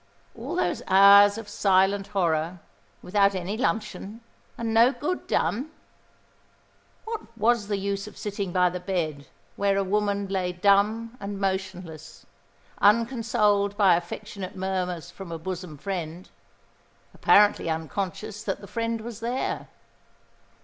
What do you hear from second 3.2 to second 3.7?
any